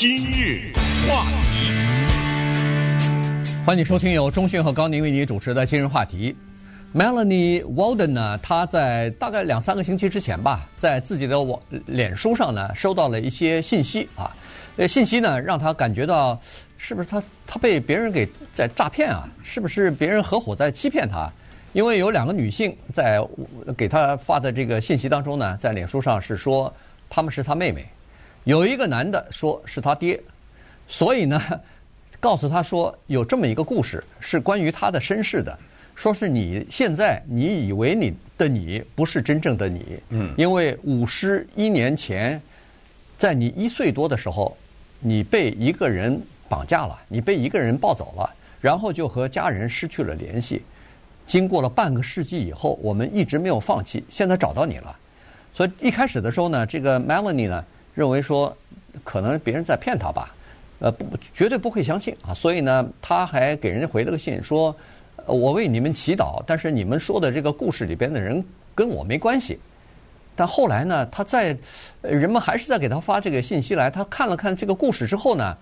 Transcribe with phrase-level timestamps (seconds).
[0.00, 0.72] 今日
[1.06, 1.70] 话题，
[3.66, 6.34] 欢迎收听由中讯和高宁为你主持的今日话题。
[6.94, 14.34] Melanie Walden 呢，她在大概两三个星期之前吧，在自己的网脸书上呢，收到了一些信息啊，
[14.78, 16.40] 呃，信息呢让她感觉到，
[16.78, 19.28] 是不是她她被别人给在诈骗啊？
[19.42, 21.30] 是不是别人合伙在欺骗她？
[21.74, 23.22] 因为有两个女性在
[23.76, 26.72] 给她发的这个信息当中呢，在脸书上是说
[27.10, 27.86] 她们是她妹妹。
[28.44, 30.18] 有一个男的说是他爹，
[30.88, 31.40] 所以呢，
[32.18, 35.56] 告诉他说有这么一个故事是关于他的身世的，
[35.94, 42.40] 说是你现在你以为你的你不是真正的你，嗯，因为五十一年前，
[43.18, 44.56] 在你一岁多的时候，
[45.00, 46.18] 你被一个人
[46.48, 50.62] 绑架了，你被一个人抱走了，然后就和家人失去了联系。
[51.26, 54.96] 经过了半个世纪以后，我们一直没有放弃，现在找到你了。
[55.52, 57.62] 所以一开始的时候呢，这个 Melanie 呢。
[57.94, 58.56] 认为说
[59.04, 60.34] 可能别人在骗他吧，
[60.78, 61.04] 呃，不，
[61.34, 62.32] 绝对不会相信啊。
[62.32, 64.74] 所以呢，他还给人家回了个信，说
[65.26, 69.58] ：“我为你们祈祷，但是你们说的这个故事里边的人跟我没关系。”
[70.36, 71.56] 但后来呢，他在
[72.02, 75.56] 人们还是在给他发这个信息来，他看了看这个故事之后呢，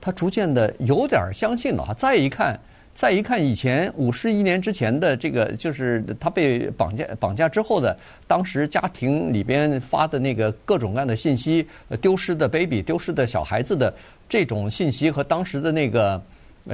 [0.00, 1.94] 他逐渐的有点相信了。
[1.96, 2.58] 再一看。
[3.00, 11.66] 再一看以前五十一年之前的这个，就是他被绑架绑架之后的，当时家庭里边发的那个各种各样的信息，
[12.02, 13.90] 丢失的 baby、丢失的小孩子的
[14.28, 16.22] 这种信息和当时的那个，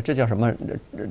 [0.02, 0.52] 这叫什么？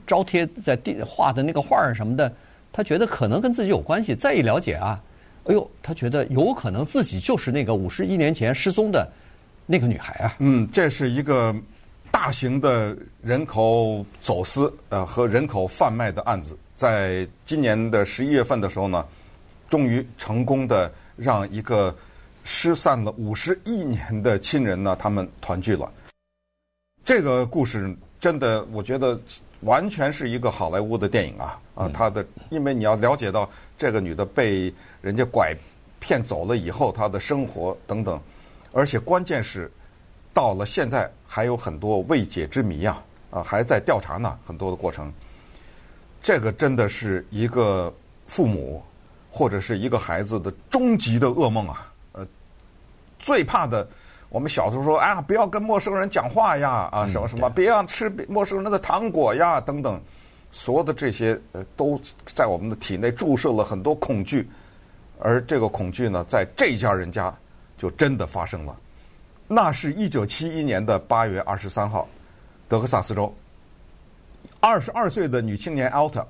[0.06, 2.30] 招贴在地画的那个画儿什么的，
[2.74, 4.14] 他觉得可能跟自己有关系。
[4.14, 5.02] 再一了解啊，
[5.46, 9.10] 哎呦，他觉得有可能自己就是那个五十一年前失踪的
[9.66, 10.36] 那个女孩啊。
[10.40, 11.56] 嗯，这是一个。
[12.18, 19.06] 大型的人口走私呃和人口贩卖的案子，在今年的十一月份的时候呢，
[19.70, 21.94] 终于成功的让一个
[22.46, 25.92] 失散了五十一年的亲人呢，他们团聚了。
[27.04, 29.20] 这个故事真的，我觉得
[29.60, 31.90] 完全是一个好莱坞的电影啊啊！
[31.90, 35.54] 他的，因为你要了解到这个女的被人家拐
[36.00, 38.18] 骗走了以后，她的生活等等，
[38.72, 39.70] 而且关键是。
[40.36, 43.02] 到了现在还有很多未解之谜呀，
[43.32, 45.10] 啊，还在调查呢，很多的过程。
[46.22, 47.94] 这个真的是一个
[48.28, 48.84] 父母
[49.32, 51.90] 或者是一个孩子的终极的噩梦啊！
[52.12, 52.28] 呃，
[53.18, 53.88] 最怕的，
[54.28, 60.02] 我们小时候说啊，不要跟陌生人讲话呀，啊，什么什么，别让吃陌生人的糖果呀，等等，
[60.52, 64.50] 所有的这些呃，都在我们的体内注射了很多恐惧，
[65.18, 67.34] 而这个恐惧呢，在这家人家
[67.78, 68.78] 就真的发生了。
[69.48, 72.08] 那是一九七一年的八月二十三号，
[72.68, 73.32] 德克萨斯州，
[74.60, 76.26] 二十二岁的女青年 Alta，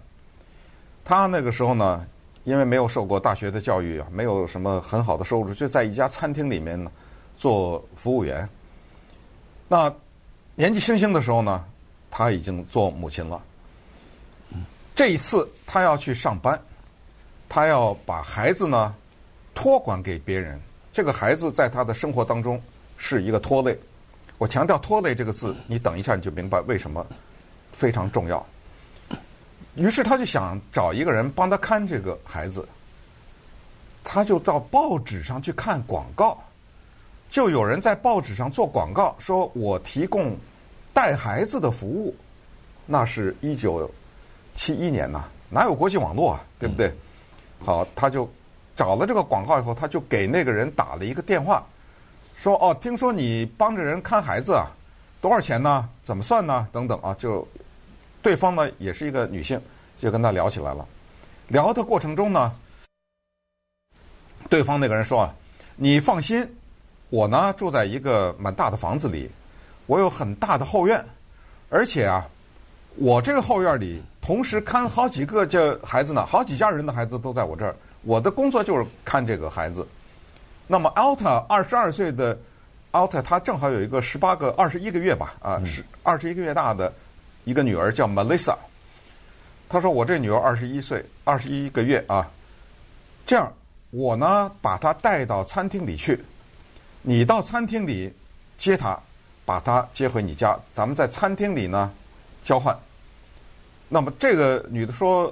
[1.05, 2.05] 她那个时候呢，
[2.43, 6.91] 因为没有受过大学的教育啊，没有什么很好的收入，就在一家餐厅里面呢
[7.37, 8.47] 做服务员。
[9.69, 9.91] 那
[10.55, 11.63] 年纪轻轻的时候呢，
[12.11, 13.41] 她已经做母亲了。
[14.93, 16.59] 这一次她要去上班，
[17.47, 18.93] 她要把孩子呢
[19.53, 20.59] 托管给别人。
[20.91, 22.61] 这个孩子在她的生活当中。
[22.97, 23.77] 是一个拖累，
[24.37, 27.05] 我强调“拖累”这个字，你等一下你就明白为什么
[27.71, 28.45] 非常重要。
[29.75, 32.67] 于是他就想找一个人帮他看这个孩子，
[34.03, 36.41] 他就到报纸上去看广告，
[37.29, 40.37] 就有人在报纸上做广告，说我提供
[40.93, 42.15] 带孩子的服务。
[42.85, 43.89] 那是一九
[44.53, 46.93] 七一年呐，哪有国际网络啊，对不对？
[47.59, 48.29] 好，他就
[48.75, 51.65] 找了这个广告以后，他就给那个人打了一个电话。
[52.37, 54.67] 说哦，听说你帮着人看孩子啊，
[55.19, 55.89] 多少钱呢？
[56.03, 56.67] 怎么算呢？
[56.71, 57.47] 等等啊，就
[58.21, 59.59] 对方呢也是一个女性，
[59.97, 60.85] 就跟他聊起来了。
[61.47, 62.53] 聊的过程中呢，
[64.49, 65.33] 对方那个人说啊，
[65.75, 66.47] 你放心，
[67.09, 69.29] 我呢住在一个蛮大的房子里，
[69.87, 71.03] 我有很大的后院，
[71.69, 72.27] 而且啊，
[72.95, 79.87] 我这个后院里同时看好几个这孩子呢，好几家人的孩子都在我这儿，我的工作就是看这个孩子。
[80.67, 82.37] 那么，Alta 二十二岁的
[82.91, 86.91] Alta，她正好有一个十八个、二十一个月吧，啊，是二十一个月大的
[87.43, 88.55] 一个女儿叫 Melissa。
[89.69, 92.29] 她说：“我这女儿二十一岁，二十一个月啊，
[93.25, 93.51] 这样
[93.91, 96.23] 我呢把她带到餐厅里去，
[97.01, 98.13] 你到餐厅里
[98.57, 98.97] 接她，
[99.43, 101.91] 把她接回你家，咱们在餐厅里呢
[102.43, 102.77] 交换。”
[103.89, 105.31] 那么这个女的说：“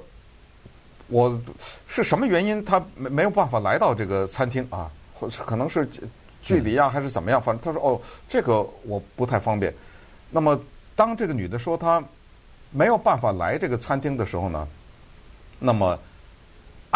[1.07, 1.41] 我
[1.88, 2.63] 是什么原因？
[2.63, 4.91] 她没没有办法来到这个餐厅啊？”
[5.30, 5.88] 可能是
[6.42, 7.42] 距离啊，还是怎么样？
[7.42, 9.74] 反正他说哦，这个我不太方便。
[10.30, 10.60] 那么
[10.96, 12.04] 当这个女的说她
[12.72, 14.68] 没有办法来这个餐厅的时候呢，
[15.60, 15.98] 那么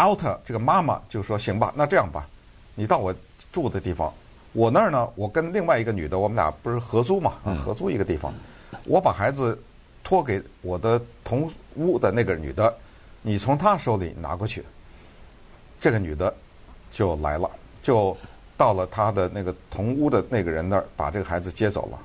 [0.02, 2.28] out 这个妈妈就说：“行吧，那这样吧，
[2.76, 3.14] 你到我
[3.52, 4.14] 住的地方，
[4.54, 7.34] 我那儿呢，我跟另外一个女的，我们俩不是合租嘛，
[7.64, 8.34] 合租一个地方。
[8.84, 9.58] 我把孩子
[10.04, 12.74] 托给我的同屋的那个女的，
[13.22, 14.64] 你从她手里拿过去。
[15.80, 16.34] 这个女的
[16.92, 17.50] 就来了，
[17.88, 18.18] 就
[18.58, 21.98] 到了他的那个同屋的那个人那儿，把这个孩子接走了。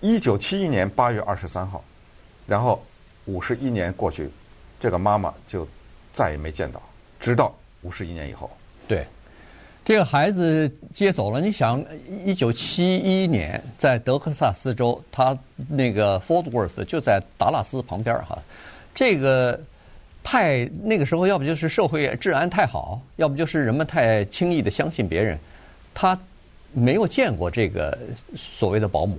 [0.00, 1.82] 一九七一年八月二十三号，
[2.46, 2.80] 然后
[3.24, 4.30] 五十一年过去，
[4.78, 5.66] 这个妈妈就
[6.12, 6.80] 再也没见到，
[7.18, 7.52] 直到
[7.82, 8.48] 五十一年以后。
[8.86, 9.04] 对。
[9.84, 11.84] 这个孩子接走了，你想，
[12.24, 15.36] 一九七一年在德克萨斯州，他
[15.68, 18.40] 那个 Fort Worth 就在达拉斯旁边哈。
[18.94, 19.60] 这个
[20.24, 25.38] 太那个时候，要不就是社会治安太好，要不就是人们太轻易的相信别人。
[25.92, 26.18] 他
[26.72, 27.96] 没有见过这个
[28.34, 29.18] 所谓的保姆，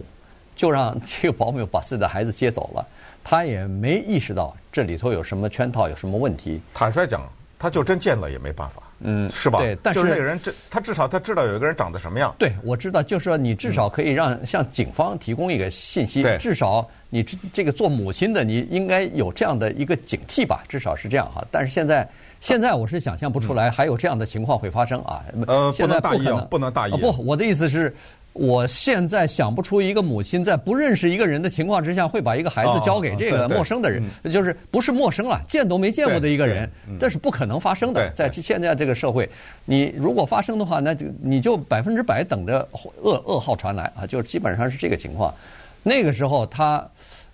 [0.56, 2.86] 就让这个保姆把自己的孩子接走了。
[3.24, 6.60] 他也没意识到这里头有什么圈套，有什么问题。
[6.74, 7.22] 坦率讲，
[7.58, 8.82] 他就真见了也没办法。
[9.00, 9.60] 嗯，是吧？
[9.60, 12.34] 对，但是，就是那个人，这他至少他知道有一个人长得什么样。
[12.40, 16.24] 对，我知道，就是说你至少可以让向警方提供一个信息。
[16.24, 20.64] 对，至少你这这个做母亲的，你应该有这样的一个警惕吧？
[20.70, 21.46] 至少是这样哈。
[21.52, 22.08] 但是现在，
[22.40, 25.24] 现在我是想象不出来还有这样的情况会发生啊。
[25.46, 26.92] 呃，现在不能大意啊，不能大意。
[26.92, 27.94] 不，我的意思是。
[28.36, 38.12] 我现在想不出一个母亲在不认识一个人的情况之下，会把一个孩子交给这个陌生的人，就是不是陌生了，见都没见过的一个人，这是不可能发生的。
[38.14, 39.30] 在现在这个社会，
[39.64, 42.68] 你如果发生的话，那就你就百分之百等着
[43.02, 45.34] 噩噩耗传来啊，就基本上是这个情况。
[45.82, 46.86] 那个时候他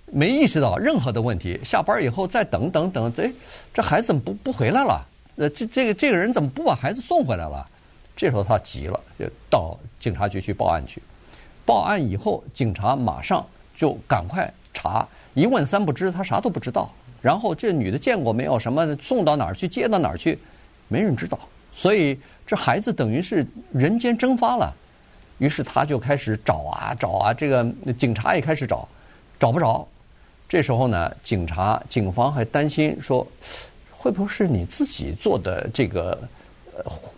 [0.05, 3.33] 没意识到任何的问题，下班以后再等等等，哎，
[3.73, 5.03] 这孩子怎么不不回来了？
[5.37, 7.67] 呃，这这个这个人怎么不把孩子送回来了？
[8.21, 11.01] 这时候他急了，就到警察局去报案去。
[11.65, 13.43] 报案以后，警察马上
[13.75, 16.87] 就赶快查，一问三不知，他啥都不知道。
[17.19, 18.59] 然后这女的见过没有？
[18.59, 19.67] 什么送到哪儿去？
[19.67, 20.37] 接到哪儿去？
[20.87, 21.39] 没人知道。
[21.73, 22.15] 所以
[22.45, 24.71] 这孩子等于是人间蒸发了。
[25.39, 27.65] 于是他就开始找啊找啊，这个
[27.97, 28.87] 警察也开始找，
[29.39, 29.87] 找不着。
[30.47, 33.25] 这时候呢，警察警方还担心说，
[33.89, 36.15] 会不会是你自己做的这个？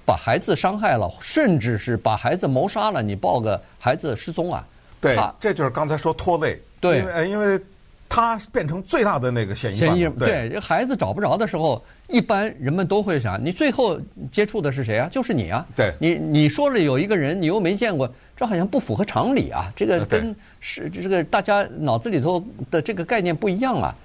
[0.05, 4.65] 把孩子伤害了，甚至是把孩子谋杀了，你报个孩子失踪啊？
[5.01, 6.59] 对，这就是刚才说拖累。
[6.79, 7.59] 对，因为因为
[8.09, 9.89] 他变成最大的那个嫌疑犯。
[9.89, 13.99] 嫌疑人，对，这孩子找不着的时候，一般人们都会想，你最后
[14.31, 15.09] 接触的是谁啊？
[15.11, 15.65] 就是你啊。
[15.75, 19.71] 对，你你说了有一个人，你又没见过，这好像不符合常理啊。
[19.75, 23.95] 这个跟是这个大家脑子里头的这个概念不一样啊。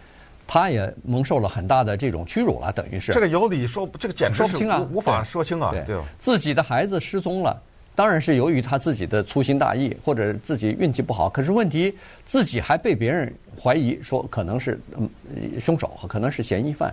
[0.48, 5.74] 他也蒙受了很大的这种屈辱了，等于是这个有理说，这个简直说不清啊，无法说清啊。
[5.86, 7.62] 对，自己的孩子失踪了，
[7.94, 11.28] 当然是由于他自己的粗心大意，或者自己运气不好。
[11.28, 15.08] 可是问题，自己还被别人怀疑说可能是嗯
[15.60, 16.92] 凶手，可能是嫌疑犯。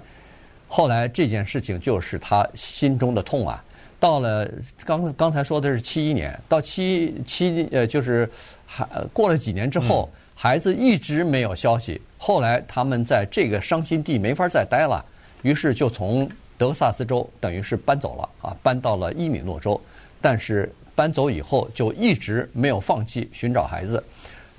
[0.68, 3.64] 后来这件事情就是他心中的痛啊。
[4.06, 4.48] 到了
[4.86, 8.30] 刚刚才说的是七一年，到七七呃就是
[8.68, 10.08] 还过了几年之后。
[10.14, 15.04] 嗯孩子一直没有消息，后来他们在这个伤心地没法再待了，
[15.44, 19.80] 于是就从德克萨斯州等于是搬走了啊，搬到了伊米诺州。
[20.20, 24.04] 但是搬走以后就一直没有放弃寻找孩子。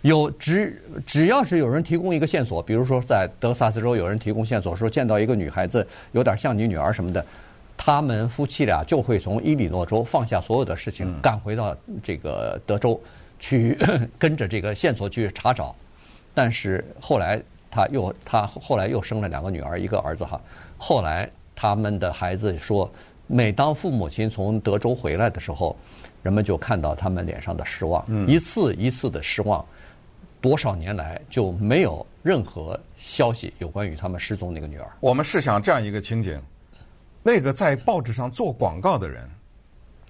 [0.00, 7.24] 有只只要是有人提供一个线索，比如说在德克萨斯州有人提供线索说见到一个女孩子有点像你女儿什么的，
[7.76, 13.00] 他们夫妻俩就会从伊利诺州放下所有的事情，赶回到这个德州。
[13.38, 13.78] 去
[14.18, 15.76] 跟着这个线索去查找，
[16.32, 17.38] 但是后来
[17.70, 20.40] 他又他后来又生了两个女儿一个儿子哈。
[20.78, 22.90] 后来他们的孩子说，
[23.26, 25.76] 每当父母亲从德州回来的时候，
[26.22, 29.62] 人们就看到他们脸上的失望，一次一次的失望。
[30.40, 34.88] 多少年来就没有任何消息有关于他们失踪那个女儿。
[35.00, 36.40] 我们试想这样一个情景，
[37.26, 39.28] 那个在报纸上做广告的人，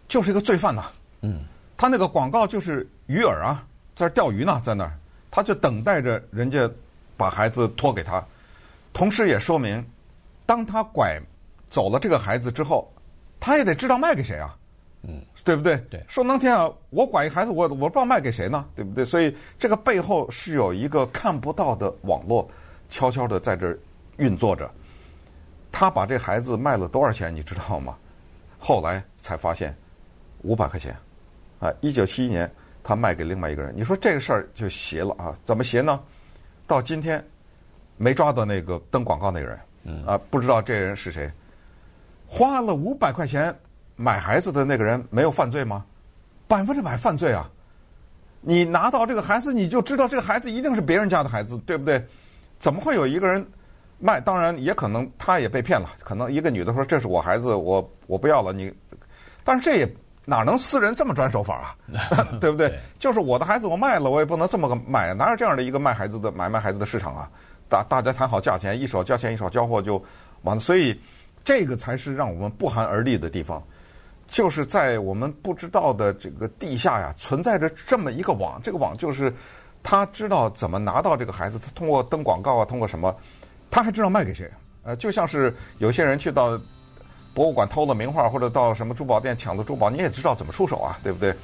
[0.07, 0.85] 就是一个罪犯呐。
[1.23, 1.43] 嗯。
[1.75, 4.93] 他那个广告就是鱼饵啊，在这钓鱼呢，在那儿，
[5.31, 6.71] 他就等待着人家
[7.17, 8.23] 把孩子托给他，
[8.93, 9.83] 同时也说明，
[10.45, 11.19] 当他拐
[11.71, 12.93] 走了这个孩子之后，
[13.41, 14.55] 他也得知道卖给谁啊，
[15.03, 15.79] 嗯，对不对？
[15.91, 19.07] 对，说能天啊，我拐一孩子，我我不知道卖给谁呢，对不对？
[19.07, 22.47] 所以这个背后是有一个看不到的网络，
[22.91, 23.79] 悄悄的在这儿
[24.19, 24.71] 运作着。
[25.79, 27.95] 他把这孩子卖了多少钱，你知道吗？
[28.59, 29.77] 后来才发现，
[30.41, 30.97] 五百块钱。
[31.61, 32.51] 啊，一九七一年，
[32.83, 33.75] 他卖给另外一个人。
[33.77, 35.37] 你说这个事儿就邪了啊？
[35.45, 36.03] 怎么邪呢？
[36.67, 37.23] 到今天
[37.99, 41.31] 没抓到那个登广告那个人，啊，不知道这人是谁。
[42.27, 43.55] 花了五百块钱
[43.97, 45.85] 买孩子的那个人没有犯罪吗？
[46.49, 47.51] 百分之百犯罪啊！
[48.41, 52.03] 你拿到这个孩子，你就知道这个孩子一定是别人家的孩子，对不对？
[52.59, 53.47] 怎么会有一个人
[53.99, 54.21] 卖？
[54.21, 55.91] 当然也可能他也被骗了。
[56.03, 58.73] 可能一个女的说：“这是我孩子，我我不要了。”你，
[59.45, 59.89] 但是这也。
[60.29, 61.77] 哪能私人这么转手法啊？
[62.43, 62.69] 对不对？
[62.69, 67.31] 对就是我的孩子我卖了，我也不能这么个卖，哪有这样的一个卖孩子的买卖孩子的市场啊？
[67.69, 70.03] 大大家谈好价钱，一手交钱一手交货就
[70.43, 70.59] 完了。
[70.59, 71.01] 所以
[71.45, 73.63] 这个才是让我们不寒而栗的地方，
[74.27, 78.61] 就是在我们不知道的这个地下呀，存在着这么一个网。
[78.65, 79.33] 这个网就是
[79.81, 83.15] 他知道怎么拿到这个孩子，他通过登广告啊，通过什么，
[83.77, 84.51] 他还知道卖给谁。
[84.85, 86.59] 呃，就像是有些人去到。
[87.35, 91.35] 博物馆偷了名画，或者到什么珠宝店抢的珠宝，你也知道怎么出手啊，对不对？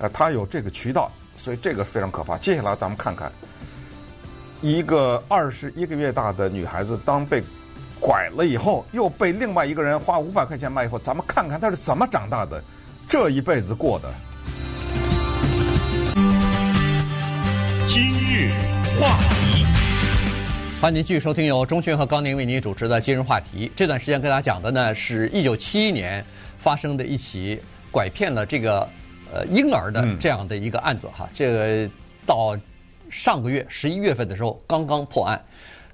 [0.00, 2.36] 呃，他有这个渠道，所以这个非常可怕。
[2.36, 3.30] 接下来咱们看看，
[4.60, 7.40] 一个二十一个月大的女孩子，当被
[8.00, 12.60] 拐了以后，又被另外一个人花五百块钱卖以后，咱们看看她是怎么长大的，
[13.08, 14.12] 这一辈子过的。
[17.86, 18.02] 今
[18.34, 18.50] 日
[19.00, 19.45] 话题。
[20.78, 23.66] 欢迎您继续收听由钟迅和高宁为您主持的《今日话题》。
[23.74, 26.22] 这段时间跟大家讲的呢，是一九七一年
[26.58, 27.58] 发生的一起
[27.90, 28.86] 拐骗了这个
[29.32, 31.26] 呃婴儿的这样的一个案子哈。
[31.32, 31.90] 这个
[32.26, 32.54] 到
[33.08, 35.42] 上个月十一月份的时候刚刚破案。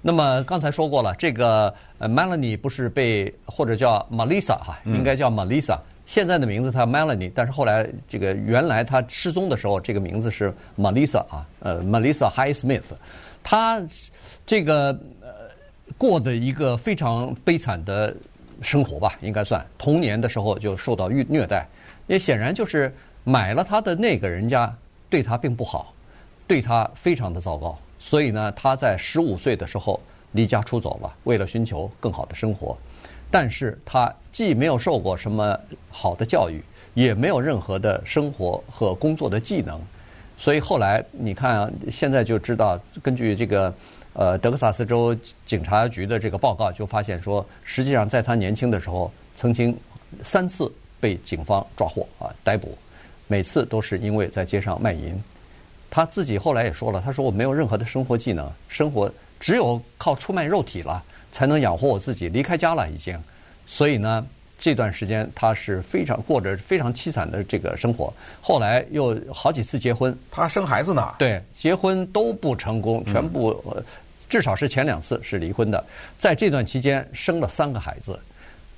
[0.00, 5.78] 那么刚才说过了，这个呃 Melanie 不是被或者叫 Melissa 哈，应该叫 Melissa。
[6.06, 12.82] 现在的名字她 Melanie，但是后来这个原来她失踪的时候，这个名字是 Melissa 啊，呃 Melissa Highsmith，
[13.44, 13.80] 她。
[14.44, 14.88] 这个
[15.20, 15.48] 呃，
[15.96, 18.14] 过的一个非常悲惨的
[18.60, 21.66] 生活吧，应该算童年的时候就受到虐虐待，
[22.06, 22.92] 也显然就是
[23.24, 24.74] 买了他的那个人家
[25.08, 25.94] 对他并不好，
[26.46, 30.00] 对他非常的糟糕，所以呢，他在十五岁的时候
[30.32, 32.76] 离家出走了，为了寻求更好的生活，
[33.30, 35.58] 但是他既没有受过什么
[35.88, 36.60] 好的教育，
[36.94, 39.80] 也没有任何的生活和工作的技能，
[40.36, 43.72] 所以后来你看啊，现在就知道根据这个。
[44.14, 45.16] 呃，德克萨斯州
[45.46, 49.74] 警察局的这个报告就发现说，实际上在他年轻的时候，曾经
[50.22, 52.76] 三次被警方抓获啊逮捕，
[53.26, 55.18] 每次都是因为在街上卖淫。
[55.88, 63.18] 他自己后来也说了，他说我没有任何的生活技能，生活只有靠出卖肉体了才能养活我自己，离开家了已经。
[63.66, 64.26] 所以呢，
[64.58, 68.12] 这段时间他是非常过着非常凄惨的这个生活。
[68.40, 71.14] 后来又好几次结婚，他生孩子呢？
[71.18, 73.62] 对，结婚都不成功，全部。
[74.32, 75.84] 至少是前两次是离婚的，
[76.18, 78.18] 在这段期间生了三个孩子，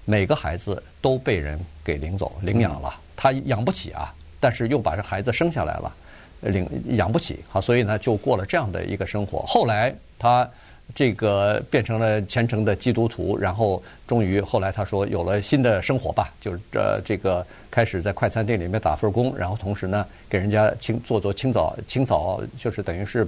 [0.04, 5.94] 每个孩子都被人给领走领养了，他养不起啊，但是又把这孩子生下来了，
[6.40, 9.44] 领养不起，好，所以呢就过了这样的一个生活。
[9.46, 10.50] 后来他
[10.92, 23.25] 这个变成了虔诚的基督徒，然后终于后来他说有了新的生活吧，就是呃这个开始在快餐店里面打份工，然后同时呢给人家清做做清扫清扫，就是等于是。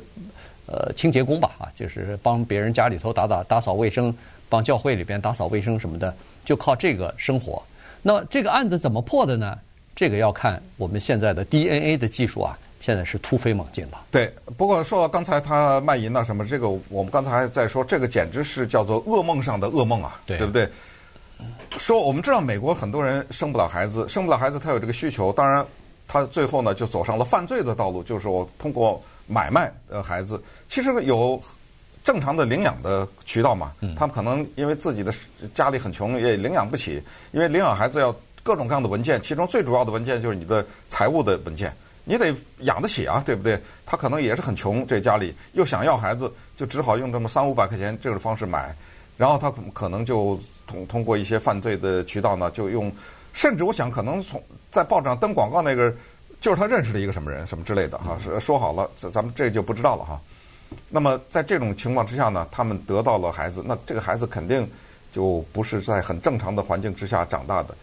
[0.66, 4.12] 呃，清洁工吧，啊，就是帮别人家里头打打打扫卫生，
[4.48, 6.12] 帮教会里边打扫卫生什么的，
[6.44, 7.62] 就靠这个生活。
[8.02, 9.56] 那这个案子怎么破的呢？
[9.94, 14.02] 这个要看我们现在的 DNA 的技术啊，现在是突飞猛进了。
[14.10, 20.68] 对，不过说到刚才他卖淫啊什么，这个我们刚才还在说，这个简直是叫做噩梦上的噩梦啊，对，对不对？
[21.78, 25.64] 说我们知道美国很多人生不了孩子，生不了孩子他有这个需求，当然
[26.08, 29.00] 他最后呢就走上了犯罪的道路，就是我通过。
[29.26, 31.40] 买卖的孩子其实有
[32.04, 35.12] 正常的领养的渠道嘛，他们可能因为自己的
[35.54, 37.02] 家里很穷，也领养不起。
[37.32, 38.14] 因为领养孩子要
[38.44, 43.60] 各种各样的文件，其中最主要的文件就是你的财务的文件，你得养得起啊，对不对？
[43.84, 48.72] 他可能也是很穷，这家里又想要孩子，就只好用这么三五百块钱这种方式买，
[49.16, 52.92] 然后他可能就通通过一些犯罪的渠道呢，就用，
[53.32, 54.40] 甚至我想可能从
[54.70, 55.92] 在报纸上登广告那个。
[56.46, 60.20] 就是他认识了一个什么人，什么之类的哈，说说好了，咱咱们这就不知道了哈。
[60.88, 64.64] 那么在这种情况之下呢，他们得到了孩子，那这个孩子肯定
[65.12, 67.74] 就不是在很正常的环境之下长大的。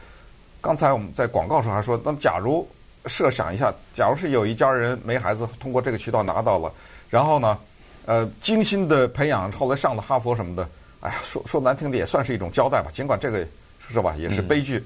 [0.61, 2.65] 刚才我们在广告时候还说，那么假如
[3.05, 6.71] 设想一下，假如是有一家人没孩子，通过这个渠道拿到了，
[7.09, 7.59] 然后呢，
[8.05, 10.69] 呃，精心的培养，后来上了哈佛什么的，
[11.01, 12.89] 哎呀，说说难听的也算是一种交代吧。
[12.93, 13.45] 尽管这个
[13.89, 14.81] 是吧，也是悲剧，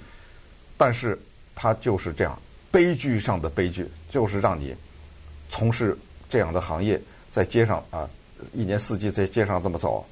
[0.75, 1.15] 但是
[1.53, 2.35] 他就是这样。
[2.69, 4.75] 悲剧上的悲剧，就是让你
[5.49, 5.97] 从事
[6.29, 8.09] 这样的行业，在街上啊，
[8.53, 10.05] 一年四季在街上这么走，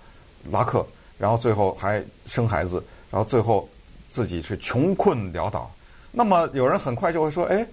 [0.49, 0.85] 拉客，
[1.17, 3.67] 然后最后还生孩子，然后最后
[4.09, 5.69] 自己是穷困潦倒。
[6.11, 7.67] 那么有人很快就会说：“哎，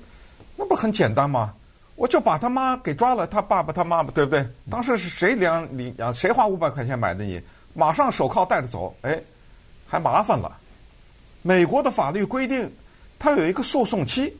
[0.56, 1.54] 那不很简单吗？
[1.94, 4.44] 我就把他妈给抓了，他爸爸他妈妈，对不对？
[4.68, 6.12] 当时是谁领领养？
[6.12, 7.40] 谁花五百块钱买的你？
[7.72, 9.22] 马上手铐带着走，哎，
[9.86, 10.58] 还麻烦了。
[11.42, 12.70] 美国的法律规定，
[13.18, 14.36] 它有一个诉讼期。”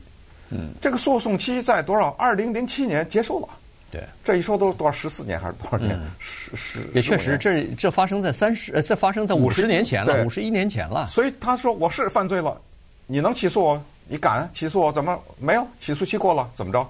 [0.53, 2.09] 嗯，这个诉讼期在多少？
[2.11, 3.47] 二零零七年结束了。
[3.91, 4.91] 对，这一说都多少？
[4.91, 5.99] 十四年还是多少年？
[6.19, 11.07] 十十也确实，这这发生在三十，呃，这发生在五十年前了，五十一年前了。
[11.07, 12.59] 所以他说我是犯罪了，
[13.05, 13.83] 你能起诉我？
[14.07, 14.91] 你敢起诉我？
[14.91, 16.49] 怎么没有起诉期过了？
[16.55, 16.87] 怎么着？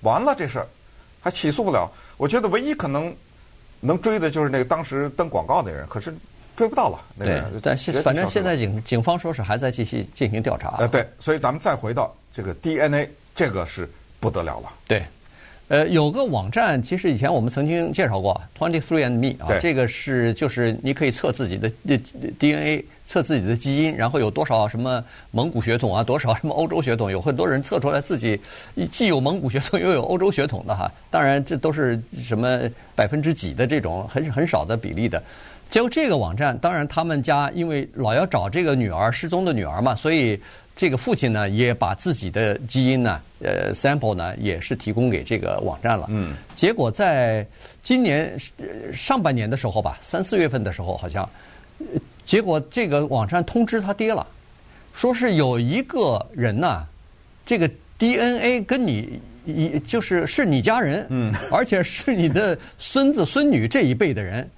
[0.00, 0.66] 完了这事儿
[1.20, 1.90] 还起诉不了？
[2.16, 3.14] 我觉得唯一可能
[3.80, 6.14] 能追的就是那个当时登广告的人，可是
[6.56, 7.00] 追不到了。
[7.16, 10.76] 那个、对，但现反正现在警警方说是还在继续进行调查。
[10.78, 13.88] 呃，对，所以咱们再回到这个 DNA，这个是
[14.20, 14.72] 不得了了。
[14.86, 15.02] 对。
[15.68, 21.72] 呃，有个网站，其实以前我们曾经介绍过，Twenty Three and Me 啊，这个是就是你可以测自己的
[22.38, 28.38] DNA，测自己的基因，然后有多少什么蒙古血统啊， 多少什么欧洲血统，有很多人测出来自己
[28.92, 30.92] 既有蒙古血统 又有欧洲血统的哈。
[31.10, 32.60] 当然，这都是什么
[32.94, 35.20] 百分之几的这种很很少的比例的。
[35.70, 40.40] 结果这个网站，当然他们家因为老要找这个女儿失踪的女儿嘛，所以。
[40.76, 46.08] 这个父亲呢，也把自己的基因呢，呃，sample 呢，也是提供给这个网站了。
[46.10, 46.34] 嗯。
[46.56, 47.46] 结果在
[47.80, 48.36] 今年
[48.92, 51.30] 上半年的时候吧，三四月份的时候，好像，
[52.26, 54.26] 结果这个网站通知他爹了，
[54.92, 56.84] 说是有一个人呐，
[57.46, 64.50] 这个 DNA 跟你一就是是你家人，嗯，而且是你的孙子孙女这一辈的人。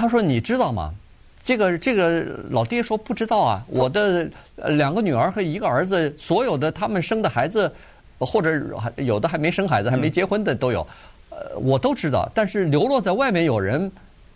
[0.00, 0.94] 他说：“你知道吗？”
[1.44, 7.72] 这个这个老爹说不知道啊，我的两个女儿和一个儿子，所有的他们生的孩子，
[8.18, 10.86] 或者还有的还没生孩子、还没结婚的都有，
[11.30, 12.30] 呃，我都知道。
[12.34, 13.90] 但是流落在外面有人，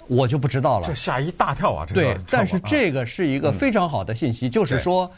[0.06, 0.87] 我就不知道了。
[0.87, 1.87] 这吓一大跳啊！
[1.87, 5.11] 这个、对，但是这个是一个非常好的信息，嗯、就是说，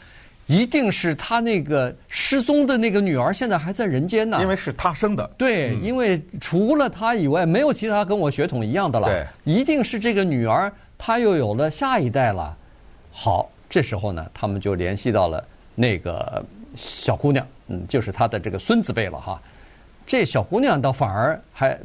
[0.47, 4.39] 一定是他那个失踪的那个女儿现在还在人间呢。
[4.41, 5.29] 因为是他生的。
[5.37, 9.07] 对，嗯、因为除了他以外，没有其他跟我血统一样的了。
[9.07, 10.71] 对，一定是这个女儿。
[10.99, 12.57] 她又有了下一代了，
[13.11, 16.43] 好，这时候呢，他们就联系到了那个
[16.75, 19.39] 小姑娘，嗯，就是他的这个孙子辈了哈。
[20.07, 21.77] 这小姑娘倒反而还，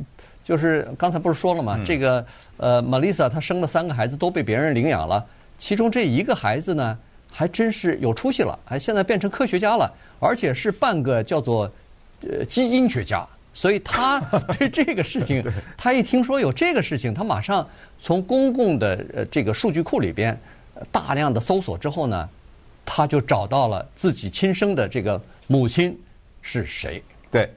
[0.42, 1.74] 就是刚才不是说了吗？
[1.76, 2.24] 嗯、这个
[2.56, 5.22] 呃，Melissa 她生了三个孩子都被别人领养了，
[5.58, 6.98] 其中这一个孩子呢，
[7.34, 11.72] 还真是有出息了，还现在变成科学家了，而且是半个叫做
[12.20, 13.26] 呃基因学家。
[13.54, 14.20] 所以他
[14.58, 15.42] 对这个事情，
[15.76, 17.66] 他一听说有这个事情，他马上
[18.00, 20.38] 从公共的呃这个数据库里边
[20.90, 22.28] 大量的搜索之后呢，
[22.84, 25.98] 他就找到了自己亲生的这个母亲
[26.40, 27.02] 是谁。
[27.30, 27.50] 对，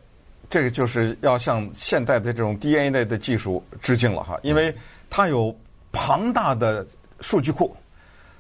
[0.50, 4.76] 这个就是要向现代的这种 DNA 的技术致敬了哈，因为
[5.10, 5.56] 他有
[5.94, 6.86] 庞大的
[7.22, 7.74] 数据库，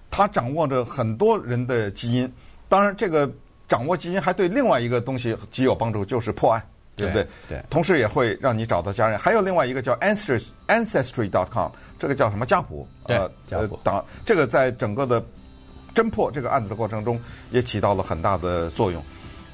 [0.09, 2.31] 他掌握着很多人的基因。
[2.69, 3.31] 当然，这个
[3.67, 6.61] 掌握基因还对另外一个东西极有帮助，就是破案。
[6.97, 7.27] 对不对？
[7.49, 9.19] 对，同时也会让你找到家人。
[9.19, 12.87] 还有另外一个叫 ancestry ancestry.com，这个叫什么家谱？
[13.03, 13.77] 呃，家谱。
[13.83, 15.21] 当这个在整个的
[15.93, 17.19] 侦破这个案子的过程中，
[17.51, 19.03] 也起到了很大的作用。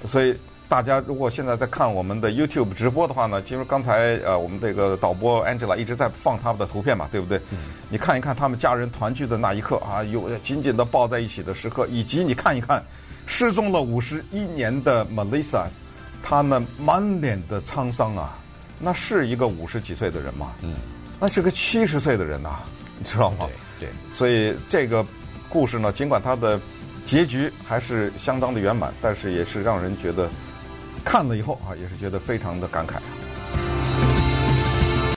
[0.06, 0.38] 所以
[0.72, 7.38] 大家如果现在在看我们的 YouTube 直播的话呢，其实刚才呃我们这个导播 Angela 一直在放他们的图片嘛，对不对？
[7.50, 7.58] 嗯。
[7.90, 12.82] 你看一看他们家人团聚的那一刻啊，有紧紧的抱在一起的时刻，以及你看一看
[13.26, 15.66] 失踪了五十一年的 Melissa。
[16.24, 18.40] 他们满脸的沧桑啊，
[18.80, 20.54] 那是一个五十几岁的人吗？
[20.62, 20.76] 嗯，
[21.20, 22.64] 那是个七十岁的人呐、啊，
[22.98, 23.46] 你知道吗？
[23.78, 25.06] 对，对，所以这个
[25.50, 26.58] 故事呢，尽管它的
[27.04, 30.30] 结局还是相当的圆满，但是也是让人觉得
[31.04, 32.98] 看了以后啊，也是觉得非常的感慨。